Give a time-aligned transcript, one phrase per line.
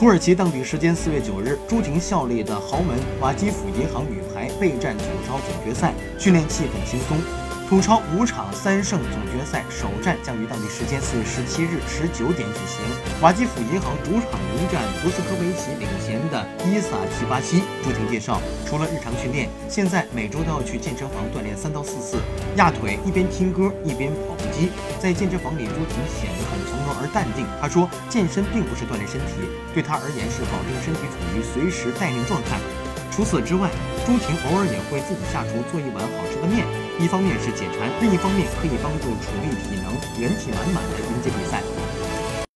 [0.00, 7.18] 土耳其当地时间四月九日，朱婷效力的豪门瓦基辅银行女排备战土超总决赛，训练气氛轻松。
[7.68, 12.80] 土超五场三胜总决赛首战将于当地时间四月十七日十九点举行。
[13.20, 17.62] 瓦基辅银行主场迎战博斯科维奇领衔的伊萨奇巴西。
[17.84, 22.16] 朱婷介绍，除了日常训练，现在每周都要去健身房锻炼三到四次
[22.56, 24.70] 压腿，一边听歌一边跑步机。
[24.98, 27.46] 在健身房里，朱婷显得很从容而淡定。
[27.60, 32.58] 她说，健身并不是锻炼身体，对她而言是保证身体处于随时待命状态。
[33.10, 33.70] 除此之外，
[34.06, 36.66] 朱婷偶尔也会自己下厨做一碗好吃的面。
[37.00, 41.39] 一方面是解馋，另一方面可以帮助储备体能，元气满满的迎接比。